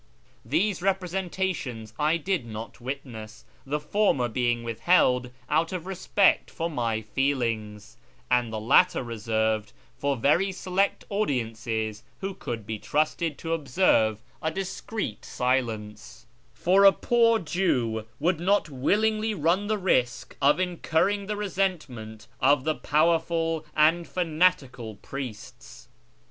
[0.43, 7.01] These representations I did not witness, the former being withheld out of respect for my
[7.03, 7.97] feelings,
[8.31, 14.49] and the latter reserved for very select audiences who could be trusted to observe a
[14.49, 21.37] discreet silence; for a poor Jew would not willingly run the risk of incurring the
[21.37, 25.89] resentment of the powerful and fanatical priests.